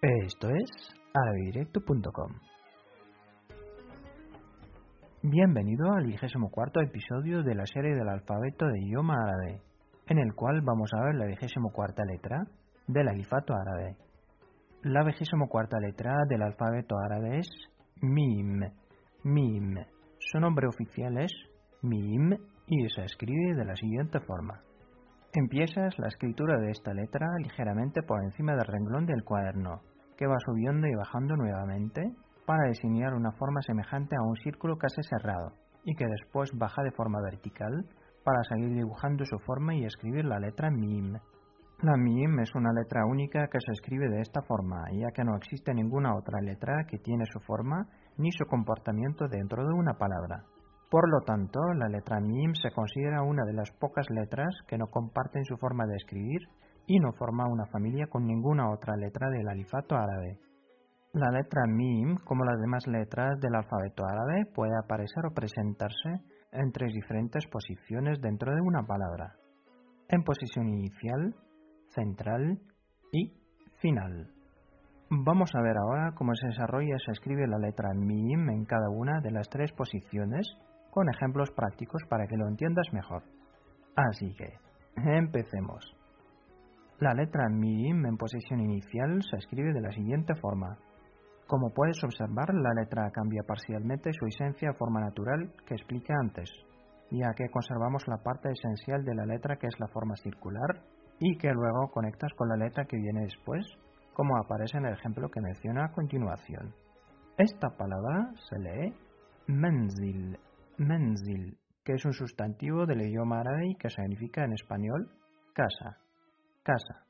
Esto 0.00 0.48
es 0.50 0.70
arabedirecto.com. 1.12 2.32
Bienvenido 5.22 5.90
al 5.90 6.06
vigésimo 6.06 6.52
cuarto 6.52 6.80
episodio 6.80 7.42
de 7.42 7.56
la 7.56 7.66
serie 7.66 7.96
del 7.96 8.08
alfabeto 8.08 8.68
de 8.68 8.78
idioma 8.78 9.16
árabe, 9.20 9.60
en 10.06 10.18
el 10.20 10.36
cual 10.36 10.60
vamos 10.62 10.90
a 10.94 11.02
ver 11.02 11.16
la 11.16 11.26
vigésimo 11.26 11.72
cuarta 11.72 12.04
letra 12.04 12.46
del 12.86 13.08
alifato 13.08 13.54
árabe. 13.54 13.96
La 14.82 15.02
vigésimo 15.02 15.48
cuarta 15.48 15.80
letra 15.80 16.14
del 16.28 16.42
alfabeto 16.42 16.94
árabe 16.96 17.38
es 17.40 17.48
Mim. 18.00 18.60
Mim. 19.24 19.78
Su 20.20 20.38
nombre 20.38 20.68
oficial 20.68 21.18
es 21.18 21.32
Mim 21.82 22.36
y 22.68 22.88
se 22.90 23.02
escribe 23.02 23.56
de 23.56 23.64
la 23.64 23.74
siguiente 23.74 24.20
forma. 24.20 24.62
Empiezas 25.34 25.98
la 25.98 26.08
escritura 26.08 26.58
de 26.58 26.70
esta 26.70 26.94
letra 26.94 27.26
ligeramente 27.42 28.02
por 28.02 28.22
encima 28.24 28.52
del 28.52 28.64
renglón 28.64 29.04
del 29.04 29.24
cuaderno, 29.24 29.82
que 30.16 30.26
va 30.26 30.36
subiendo 30.38 30.86
y 30.86 30.94
bajando 30.94 31.36
nuevamente 31.36 32.00
para 32.46 32.68
diseñar 32.68 33.12
una 33.12 33.32
forma 33.32 33.60
semejante 33.60 34.16
a 34.16 34.26
un 34.26 34.36
círculo 34.36 34.78
casi 34.78 35.02
cerrado, 35.02 35.52
y 35.84 35.94
que 35.96 36.06
después 36.06 36.50
baja 36.54 36.82
de 36.82 36.92
forma 36.92 37.20
vertical 37.20 37.84
para 38.24 38.42
seguir 38.44 38.74
dibujando 38.74 39.26
su 39.26 39.38
forma 39.40 39.74
y 39.74 39.84
escribir 39.84 40.24
la 40.24 40.40
letra 40.40 40.70
Mim. 40.70 41.18
La 41.82 41.96
Mim 41.98 42.40
es 42.40 42.54
una 42.54 42.72
letra 42.72 43.04
única 43.04 43.48
que 43.48 43.60
se 43.60 43.72
escribe 43.72 44.08
de 44.08 44.22
esta 44.22 44.40
forma, 44.40 44.86
ya 44.92 45.10
que 45.14 45.24
no 45.24 45.36
existe 45.36 45.74
ninguna 45.74 46.16
otra 46.16 46.40
letra 46.40 46.86
que 46.88 46.98
tiene 46.98 47.26
su 47.26 47.38
forma 47.40 47.86
ni 48.16 48.32
su 48.32 48.46
comportamiento 48.46 49.28
dentro 49.28 49.62
de 49.62 49.74
una 49.74 49.92
palabra. 49.92 50.42
Por 50.90 51.06
lo 51.10 51.20
tanto, 51.20 51.60
la 51.74 51.88
letra 51.88 52.18
Mim 52.18 52.54
se 52.54 52.70
considera 52.70 53.22
una 53.22 53.44
de 53.44 53.52
las 53.52 53.70
pocas 53.72 54.08
letras 54.08 54.54
que 54.66 54.78
no 54.78 54.86
comparten 54.86 55.44
su 55.44 55.58
forma 55.58 55.86
de 55.86 55.96
escribir 55.96 56.40
y 56.86 56.98
no 56.98 57.12
forma 57.12 57.46
una 57.46 57.66
familia 57.66 58.06
con 58.06 58.26
ninguna 58.26 58.70
otra 58.70 58.96
letra 58.96 59.28
del 59.28 59.48
alifato 59.48 59.96
árabe. 59.96 60.38
La 61.12 61.30
letra 61.30 61.66
Mim, 61.66 62.16
como 62.24 62.44
las 62.44 62.58
demás 62.58 62.86
letras 62.86 63.38
del 63.40 63.54
alfabeto 63.54 64.04
árabe, 64.06 64.46
puede 64.54 64.72
aparecer 64.82 65.26
o 65.26 65.34
presentarse 65.34 66.22
en 66.52 66.72
tres 66.72 66.94
diferentes 66.94 67.46
posiciones 67.48 68.18
dentro 68.22 68.54
de 68.54 68.62
una 68.62 68.82
palabra. 68.86 69.34
En 70.08 70.22
posición 70.22 70.68
inicial, 70.68 71.34
central 71.94 72.60
y 73.12 73.34
final. 73.80 74.32
Vamos 75.10 75.50
a 75.54 75.62
ver 75.62 75.76
ahora 75.76 76.12
cómo 76.14 76.34
se 76.34 76.46
desarrolla 76.46 76.96
y 76.96 77.04
se 77.04 77.12
escribe 77.12 77.46
la 77.46 77.58
letra 77.58 77.92
Mim 77.94 78.48
en 78.48 78.64
cada 78.64 78.88
una 78.88 79.20
de 79.20 79.30
las 79.30 79.50
tres 79.50 79.72
posiciones 79.72 80.46
con 80.98 81.08
ejemplos 81.08 81.52
prácticos 81.52 82.02
para 82.08 82.26
que 82.26 82.36
lo 82.36 82.48
entiendas 82.48 82.92
mejor. 82.92 83.22
Así 83.94 84.34
que, 84.34 84.58
empecemos. 84.96 85.94
La 86.98 87.14
letra 87.14 87.48
MIM 87.48 88.04
en 88.04 88.16
posición 88.16 88.58
inicial 88.58 89.22
se 89.22 89.36
escribe 89.36 89.72
de 89.72 89.80
la 89.80 89.92
siguiente 89.92 90.34
forma. 90.34 90.76
Como 91.46 91.70
puedes 91.70 92.02
observar, 92.02 92.52
la 92.52 92.74
letra 92.74 93.12
cambia 93.12 93.44
parcialmente 93.46 94.10
su 94.12 94.26
esencia 94.26 94.70
a 94.70 94.74
forma 94.74 94.98
natural 94.98 95.52
que 95.64 95.74
expliqué 95.74 96.12
antes, 96.20 96.50
ya 97.12 97.32
que 97.36 97.48
conservamos 97.48 98.02
la 98.08 98.18
parte 98.24 98.50
esencial 98.50 99.04
de 99.04 99.14
la 99.14 99.24
letra 99.24 99.54
que 99.54 99.68
es 99.68 99.78
la 99.78 99.86
forma 99.86 100.16
circular 100.16 100.82
y 101.20 101.38
que 101.38 101.52
luego 101.52 101.92
conectas 101.92 102.32
con 102.36 102.48
la 102.48 102.56
letra 102.56 102.86
que 102.86 102.96
viene 102.96 103.22
después, 103.22 103.64
como 104.14 104.36
aparece 104.36 104.78
en 104.78 104.86
el 104.86 104.94
ejemplo 104.94 105.28
que 105.28 105.40
menciona 105.40 105.84
a 105.84 105.92
continuación. 105.92 106.74
Esta 107.36 107.68
palabra 107.78 108.32
se 108.48 108.58
lee 108.58 108.94
menzil 109.46 110.36
menzil, 110.78 111.58
que 111.84 111.94
es 111.94 112.04
un 112.04 112.12
sustantivo 112.12 112.86
del 112.86 113.02
idioma 113.02 113.40
árabe 113.40 113.76
que 113.78 113.90
significa 113.90 114.44
en 114.44 114.52
español 114.52 115.10
casa, 115.54 115.98
casa. 116.62 117.04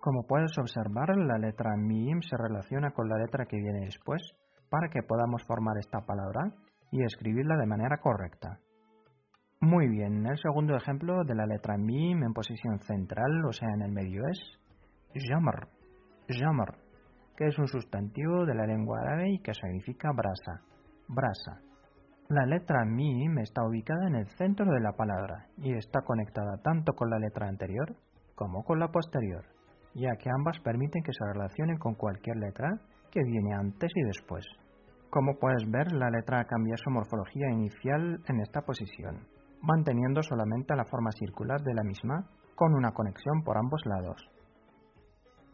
Como 0.00 0.26
puedes 0.26 0.56
observar, 0.58 1.16
la 1.16 1.38
letra 1.38 1.76
mim 1.76 2.20
se 2.22 2.36
relaciona 2.36 2.90
con 2.92 3.08
la 3.08 3.18
letra 3.18 3.46
que 3.46 3.56
viene 3.56 3.86
después 3.86 4.22
para 4.70 4.88
que 4.88 5.02
podamos 5.02 5.44
formar 5.44 5.76
esta 5.78 6.00
palabra 6.00 6.52
y 6.90 7.02
escribirla 7.02 7.56
de 7.56 7.66
manera 7.66 7.98
correcta. 7.98 8.60
Muy 9.60 9.88
bien, 9.88 10.26
el 10.26 10.38
segundo 10.38 10.76
ejemplo 10.76 11.24
de 11.24 11.34
la 11.34 11.46
letra 11.46 11.76
mim 11.76 12.22
en 12.22 12.32
posición 12.32 12.78
central, 12.80 13.44
o 13.48 13.52
sea, 13.52 13.68
en 13.74 13.82
el 13.82 13.92
medio, 13.92 14.22
es 14.28 14.58
jamr, 15.28 15.68
jamr, 16.28 16.78
que 17.36 17.46
es 17.46 17.58
un 17.58 17.66
sustantivo 17.66 18.44
de 18.44 18.54
la 18.54 18.66
lengua 18.66 19.00
árabe 19.00 19.30
y 19.30 19.38
que 19.40 19.54
significa 19.54 20.10
brasa, 20.12 20.62
brasa. 21.08 21.60
La 22.28 22.44
letra 22.44 22.84
mim 22.84 23.38
está 23.38 23.62
ubicada 23.64 24.08
en 24.08 24.16
el 24.16 24.26
centro 24.36 24.66
de 24.66 24.80
la 24.80 24.90
palabra 24.90 25.46
y 25.58 25.72
está 25.74 26.00
conectada 26.00 26.56
tanto 26.60 26.92
con 26.94 27.08
la 27.08 27.20
letra 27.20 27.46
anterior 27.46 27.94
como 28.34 28.64
con 28.64 28.80
la 28.80 28.88
posterior, 28.88 29.44
ya 29.94 30.10
que 30.16 30.28
ambas 30.36 30.58
permiten 30.58 31.04
que 31.04 31.12
se 31.12 31.24
relacionen 31.24 31.78
con 31.78 31.94
cualquier 31.94 32.36
letra 32.38 32.80
que 33.12 33.22
viene 33.22 33.54
antes 33.54 33.92
y 33.94 34.02
después. 34.02 34.44
Como 35.08 35.38
puedes 35.38 35.70
ver, 35.70 35.92
la 35.92 36.10
letra 36.10 36.44
cambia 36.46 36.74
su 36.76 36.90
morfología 36.90 37.48
inicial 37.52 38.20
en 38.26 38.40
esta 38.40 38.62
posición, 38.62 39.28
manteniendo 39.62 40.20
solamente 40.24 40.74
la 40.74 40.84
forma 40.84 41.12
circular 41.12 41.60
de 41.62 41.74
la 41.74 41.84
misma 41.84 42.26
con 42.56 42.74
una 42.74 42.90
conexión 42.90 43.44
por 43.44 43.56
ambos 43.56 43.82
lados. 43.86 44.16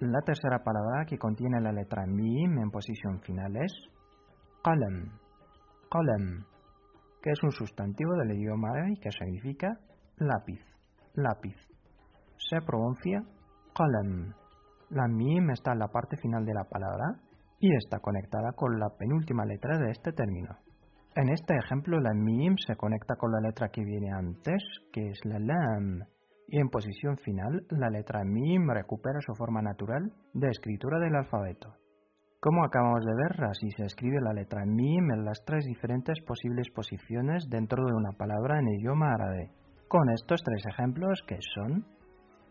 La 0.00 0.20
tercera 0.20 0.62
palabra 0.62 1.06
que 1.06 1.16
contiene 1.16 1.62
la 1.62 1.72
letra 1.72 2.04
mim 2.06 2.58
en 2.58 2.70
posición 2.70 3.20
final 3.22 3.56
es 3.56 3.72
qalam. 4.62 5.18
Qalam 5.90 6.44
es 7.30 7.42
un 7.42 7.50
sustantivo 7.50 8.14
del 8.16 8.32
idioma 8.32 8.70
árabe 8.70 8.98
que 9.00 9.10
significa 9.10 9.78
lápiz, 10.16 10.60
lápiz. 11.14 11.56
Se 12.38 12.60
pronuncia 12.60 13.22
qalam. 13.74 14.34
La 14.90 15.06
mim 15.06 15.50
está 15.50 15.72
en 15.72 15.80
la 15.80 15.88
parte 15.88 16.16
final 16.16 16.44
de 16.44 16.54
la 16.54 16.64
palabra 16.64 17.20
y 17.60 17.74
está 17.74 17.98
conectada 17.98 18.52
con 18.52 18.78
la 18.78 18.88
penúltima 18.98 19.44
letra 19.44 19.78
de 19.78 19.90
este 19.90 20.12
término. 20.12 20.56
En 21.14 21.28
este 21.30 21.54
ejemplo, 21.56 21.98
la 22.00 22.14
mim 22.14 22.54
se 22.66 22.76
conecta 22.76 23.16
con 23.16 23.32
la 23.32 23.40
letra 23.40 23.68
que 23.70 23.84
viene 23.84 24.10
antes, 24.12 24.62
que 24.92 25.08
es 25.08 25.18
la 25.24 25.38
lam, 25.38 26.04
y 26.46 26.60
en 26.60 26.68
posición 26.70 27.16
final, 27.18 27.66
la 27.70 27.90
letra 27.90 28.24
mim 28.24 28.70
recupera 28.70 29.20
su 29.20 29.34
forma 29.34 29.60
natural 29.60 30.12
de 30.32 30.48
escritura 30.48 30.98
del 30.98 31.16
alfabeto. 31.16 31.74
Como 32.40 32.64
acabamos 32.64 33.04
de 33.04 33.14
ver, 33.16 33.44
así 33.50 33.68
se 33.72 33.84
escribe 33.84 34.20
la 34.20 34.32
letra 34.32 34.64
mim 34.64 35.10
en 35.10 35.24
las 35.24 35.44
tres 35.44 35.64
diferentes 35.64 36.20
posibles 36.24 36.70
posiciones 36.70 37.48
dentro 37.50 37.84
de 37.84 37.92
una 37.92 38.12
palabra 38.12 38.60
en 38.60 38.68
idioma 38.68 39.12
árabe, 39.12 39.50
con 39.88 40.08
estos 40.10 40.44
tres 40.44 40.64
ejemplos 40.66 41.20
que 41.26 41.38
son 41.52 41.84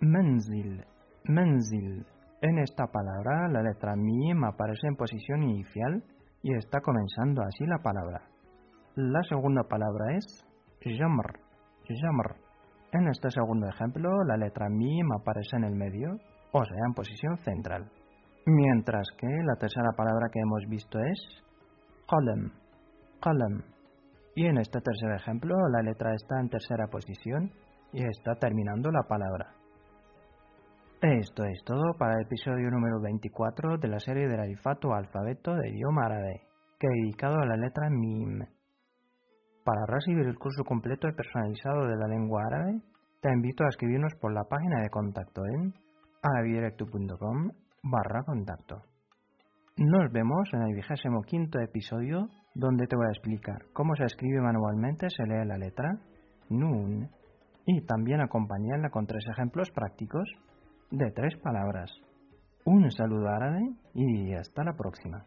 menzil, 0.00 0.82
menzil. 1.24 2.06
En 2.40 2.60
esta 2.60 2.86
palabra 2.86 3.46
la 3.48 3.60
letra 3.60 3.94
mim 3.94 4.44
aparece 4.44 4.86
en 4.86 4.96
posición 4.96 5.42
inicial 5.42 6.02
y 6.42 6.56
está 6.56 6.80
comenzando 6.80 7.42
así 7.42 7.66
la 7.66 7.82
palabra. 7.82 8.22
La 8.94 9.22
segunda 9.24 9.64
palabra 9.64 10.16
es 10.16 10.46
jamr, 10.80 11.40
jamr. 11.86 12.36
En 12.92 13.08
este 13.08 13.30
segundo 13.30 13.68
ejemplo 13.68 14.08
la 14.24 14.38
letra 14.38 14.70
mim 14.70 15.12
aparece 15.12 15.56
en 15.58 15.64
el 15.64 15.74
medio, 15.74 16.08
o 16.52 16.64
sea, 16.64 16.78
en 16.86 16.94
posición 16.94 17.36
central. 17.44 17.90
Mientras 18.46 19.06
que 19.16 19.26
la 19.26 19.56
tercera 19.56 19.92
palabra 19.96 20.28
que 20.30 20.40
hemos 20.40 20.66
visto 20.68 20.98
es 20.98 21.18
qalam, 22.06 22.52
qalam. 23.20 23.62
Y 24.34 24.46
en 24.46 24.58
este 24.58 24.80
tercer 24.80 25.12
ejemplo 25.12 25.56
la 25.70 25.82
letra 25.82 26.14
está 26.14 26.40
en 26.40 26.50
tercera 26.50 26.86
posición 26.88 27.50
y 27.92 28.04
está 28.04 28.34
terminando 28.34 28.90
la 28.90 29.02
palabra. 29.08 29.54
Esto 31.00 31.44
es 31.44 31.62
todo 31.64 31.94
para 31.98 32.14
el 32.16 32.26
episodio 32.26 32.70
número 32.70 33.00
24 33.00 33.78
de 33.78 33.88
la 33.88 33.98
serie 33.98 34.28
del 34.28 34.40
alifato 34.40 34.92
alfabeto 34.92 35.54
de 35.54 35.70
idioma 35.70 36.06
árabe, 36.06 36.42
que 36.78 36.86
he 36.86 37.02
dedicado 37.02 37.36
a 37.38 37.46
la 37.46 37.56
letra 37.56 37.88
MIM. 37.88 38.40
Para 39.64 39.86
recibir 39.86 40.26
el 40.26 40.38
curso 40.38 40.64
completo 40.64 41.08
y 41.08 41.14
personalizado 41.14 41.86
de 41.86 41.96
la 41.96 42.08
lengua 42.08 42.42
árabe, 42.46 42.80
te 43.22 43.32
invito 43.32 43.64
a 43.64 43.68
escribirnos 43.68 44.14
por 44.20 44.34
la 44.34 44.44
página 44.44 44.82
de 44.82 44.90
contacto 44.90 45.42
en 45.46 45.72
arabidirecto.com 46.22 47.63
barra 47.84 48.24
contacto. 48.24 48.82
Nos 49.76 50.10
vemos 50.12 50.48
en 50.52 50.62
el 50.62 50.74
vigésimo 50.74 51.22
quinto 51.22 51.60
episodio 51.60 52.28
donde 52.54 52.86
te 52.86 52.96
voy 52.96 53.06
a 53.06 53.10
explicar 53.10 53.66
cómo 53.72 53.94
se 53.96 54.04
escribe 54.04 54.40
manualmente, 54.40 55.08
se 55.10 55.24
lee 55.24 55.44
la 55.44 55.58
letra 55.58 55.98
Nun 56.48 57.10
y 57.66 57.84
también 57.86 58.20
acompañarla 58.20 58.90
con 58.90 59.06
tres 59.06 59.24
ejemplos 59.30 59.70
prácticos 59.70 60.28
de 60.90 61.10
tres 61.10 61.36
palabras. 61.42 61.90
Un 62.64 62.90
saludo 62.90 63.28
árabe 63.28 63.60
y 63.94 64.32
hasta 64.34 64.64
la 64.64 64.74
próxima. 64.74 65.26